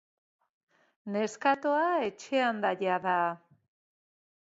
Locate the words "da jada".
2.63-3.15